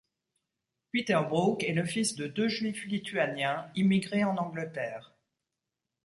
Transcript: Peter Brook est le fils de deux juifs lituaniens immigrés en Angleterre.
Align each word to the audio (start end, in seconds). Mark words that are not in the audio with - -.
Peter 0.91 1.21
Brook 1.29 1.63
est 1.63 1.73
le 1.73 1.85
fils 1.85 2.15
de 2.15 2.25
deux 2.25 2.47
juifs 2.47 2.85
lituaniens 2.87 3.69
immigrés 3.75 4.23
en 4.23 4.35
Angleterre. 4.37 5.13